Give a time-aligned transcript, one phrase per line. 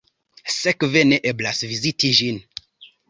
[0.53, 2.41] Sekve ne eblas viziti ĝin.